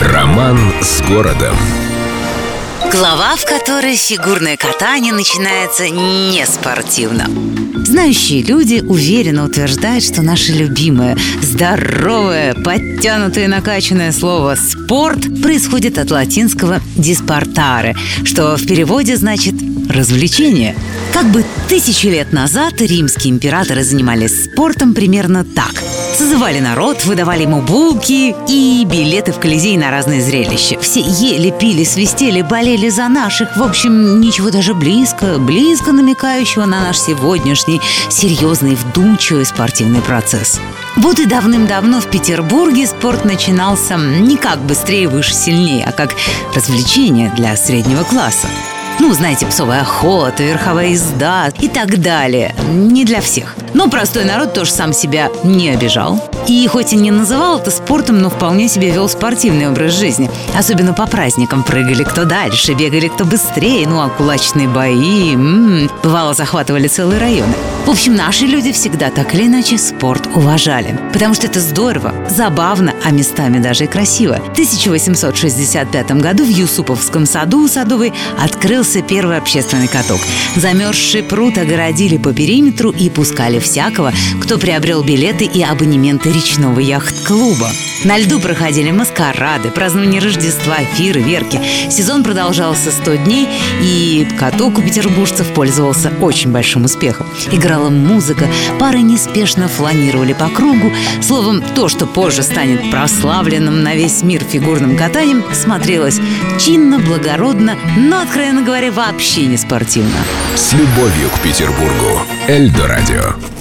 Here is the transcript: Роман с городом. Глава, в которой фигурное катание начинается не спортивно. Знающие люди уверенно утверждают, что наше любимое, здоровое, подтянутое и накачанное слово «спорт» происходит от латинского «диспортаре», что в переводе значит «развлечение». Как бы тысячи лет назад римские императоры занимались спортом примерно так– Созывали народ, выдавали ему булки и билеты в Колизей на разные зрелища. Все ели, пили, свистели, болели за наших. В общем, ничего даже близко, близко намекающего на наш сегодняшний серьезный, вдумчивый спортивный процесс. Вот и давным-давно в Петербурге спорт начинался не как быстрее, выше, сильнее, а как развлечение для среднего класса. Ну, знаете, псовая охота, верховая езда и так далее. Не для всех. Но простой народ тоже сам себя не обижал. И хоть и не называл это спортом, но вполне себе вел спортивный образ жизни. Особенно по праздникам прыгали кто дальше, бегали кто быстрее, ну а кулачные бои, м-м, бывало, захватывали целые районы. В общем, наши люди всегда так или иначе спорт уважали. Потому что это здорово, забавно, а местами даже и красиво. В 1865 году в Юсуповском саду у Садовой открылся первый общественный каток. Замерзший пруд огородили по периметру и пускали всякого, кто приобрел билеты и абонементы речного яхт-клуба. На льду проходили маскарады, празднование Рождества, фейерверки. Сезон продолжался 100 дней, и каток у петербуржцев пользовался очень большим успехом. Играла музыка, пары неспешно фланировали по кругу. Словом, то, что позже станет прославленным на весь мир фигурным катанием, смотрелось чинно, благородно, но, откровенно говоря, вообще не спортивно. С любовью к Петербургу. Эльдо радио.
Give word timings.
Роман 0.00 0.58
с 0.80 1.02
городом. 1.02 1.54
Глава, 2.90 3.36
в 3.36 3.44
которой 3.44 3.96
фигурное 3.96 4.56
катание 4.56 5.12
начинается 5.12 5.90
не 5.90 6.46
спортивно. 6.46 7.28
Знающие 7.84 8.42
люди 8.42 8.80
уверенно 8.80 9.44
утверждают, 9.44 10.02
что 10.02 10.22
наше 10.22 10.52
любимое, 10.52 11.18
здоровое, 11.42 12.54
подтянутое 12.54 13.44
и 13.44 13.48
накачанное 13.48 14.12
слово 14.12 14.54
«спорт» 14.54 15.20
происходит 15.42 15.98
от 15.98 16.10
латинского 16.10 16.80
«диспортаре», 16.96 17.94
что 18.24 18.56
в 18.56 18.66
переводе 18.66 19.18
значит 19.18 19.54
«развлечение». 19.90 20.76
Как 21.12 21.26
бы 21.26 21.44
тысячи 21.68 22.06
лет 22.06 22.32
назад 22.32 22.80
римские 22.80 23.32
императоры 23.32 23.82
занимались 23.82 24.44
спортом 24.44 24.94
примерно 24.94 25.44
так– 25.44 25.82
Созывали 26.20 26.58
народ, 26.58 27.06
выдавали 27.06 27.44
ему 27.44 27.62
булки 27.62 28.34
и 28.46 28.84
билеты 28.84 29.32
в 29.32 29.38
Колизей 29.38 29.78
на 29.78 29.90
разные 29.90 30.20
зрелища. 30.20 30.78
Все 30.78 31.00
ели, 31.00 31.50
пили, 31.50 31.82
свистели, 31.82 32.42
болели 32.42 32.90
за 32.90 33.08
наших. 33.08 33.56
В 33.56 33.62
общем, 33.62 34.20
ничего 34.20 34.50
даже 34.50 34.74
близко, 34.74 35.38
близко 35.38 35.92
намекающего 35.92 36.66
на 36.66 36.80
наш 36.82 36.98
сегодняшний 36.98 37.80
серьезный, 38.10 38.74
вдумчивый 38.74 39.46
спортивный 39.46 40.02
процесс. 40.02 40.60
Вот 40.96 41.18
и 41.20 41.24
давным-давно 41.24 42.02
в 42.02 42.10
Петербурге 42.10 42.86
спорт 42.86 43.24
начинался 43.24 43.96
не 43.96 44.36
как 44.36 44.58
быстрее, 44.60 45.08
выше, 45.08 45.32
сильнее, 45.32 45.86
а 45.86 45.92
как 45.92 46.14
развлечение 46.54 47.32
для 47.34 47.56
среднего 47.56 48.02
класса. 48.02 48.48
Ну, 49.00 49.14
знаете, 49.14 49.46
псовая 49.46 49.80
охота, 49.80 50.42
верховая 50.42 50.88
езда 50.88 51.48
и 51.58 51.68
так 51.68 52.02
далее. 52.02 52.54
Не 52.68 53.06
для 53.06 53.22
всех. 53.22 53.56
Но 53.80 53.88
простой 53.88 54.26
народ 54.26 54.52
тоже 54.52 54.72
сам 54.72 54.92
себя 54.92 55.30
не 55.42 55.70
обижал. 55.70 56.22
И 56.46 56.66
хоть 56.66 56.92
и 56.92 56.96
не 56.96 57.10
называл 57.10 57.58
это 57.58 57.70
спортом, 57.70 58.20
но 58.20 58.28
вполне 58.28 58.68
себе 58.68 58.90
вел 58.90 59.08
спортивный 59.08 59.68
образ 59.68 59.98
жизни. 59.98 60.30
Особенно 60.54 60.92
по 60.92 61.06
праздникам 61.06 61.62
прыгали 61.62 62.04
кто 62.04 62.26
дальше, 62.26 62.74
бегали 62.74 63.08
кто 63.08 63.24
быстрее, 63.24 63.88
ну 63.88 64.02
а 64.02 64.10
кулачные 64.10 64.68
бои, 64.68 65.32
м-м, 65.32 65.90
бывало, 66.02 66.34
захватывали 66.34 66.88
целые 66.88 67.18
районы. 67.18 67.54
В 67.86 67.90
общем, 67.90 68.14
наши 68.14 68.44
люди 68.44 68.70
всегда 68.72 69.10
так 69.10 69.34
или 69.34 69.46
иначе 69.46 69.78
спорт 69.78 70.28
уважали. 70.34 70.98
Потому 71.14 71.34
что 71.34 71.46
это 71.46 71.60
здорово, 71.60 72.12
забавно, 72.28 72.92
а 73.02 73.10
местами 73.10 73.58
даже 73.58 73.84
и 73.84 73.86
красиво. 73.86 74.34
В 74.34 74.50
1865 74.50 76.10
году 76.20 76.44
в 76.44 76.48
Юсуповском 76.48 77.24
саду 77.24 77.64
у 77.64 77.68
Садовой 77.68 78.12
открылся 78.38 79.00
первый 79.00 79.38
общественный 79.38 79.88
каток. 79.88 80.20
Замерзший 80.56 81.22
пруд 81.22 81.56
огородили 81.56 82.18
по 82.18 82.34
периметру 82.34 82.90
и 82.90 83.08
пускали 83.08 83.58
всякого, 83.70 84.12
кто 84.40 84.58
приобрел 84.58 85.02
билеты 85.04 85.44
и 85.44 85.62
абонементы 85.62 86.32
речного 86.32 86.80
яхт-клуба. 86.80 87.70
На 88.02 88.18
льду 88.18 88.40
проходили 88.40 88.90
маскарады, 88.90 89.70
празднование 89.70 90.20
Рождества, 90.20 90.78
фейерверки. 90.94 91.60
Сезон 91.90 92.24
продолжался 92.24 92.90
100 92.90 93.14
дней, 93.16 93.46
и 93.82 94.26
каток 94.38 94.78
у 94.78 94.82
петербуржцев 94.82 95.46
пользовался 95.48 96.10
очень 96.20 96.50
большим 96.50 96.86
успехом. 96.86 97.26
Играла 97.52 97.90
музыка, 97.90 98.46
пары 98.78 99.02
неспешно 99.02 99.68
фланировали 99.68 100.32
по 100.32 100.48
кругу. 100.48 100.90
Словом, 101.20 101.62
то, 101.74 101.88
что 101.88 102.06
позже 102.06 102.42
станет 102.42 102.90
прославленным 102.90 103.82
на 103.82 103.94
весь 103.94 104.22
мир 104.22 104.42
фигурным 104.42 104.96
катанием, 104.96 105.44
смотрелось 105.52 106.18
чинно, 106.58 106.98
благородно, 106.98 107.76
но, 107.96 108.22
откровенно 108.22 108.62
говоря, 108.62 108.90
вообще 108.90 109.46
не 109.46 109.58
спортивно. 109.58 110.16
С 110.56 110.72
любовью 110.72 111.28
к 111.34 111.40
Петербургу. 111.40 112.22
Эльдо 112.48 112.86
радио. 112.86 113.59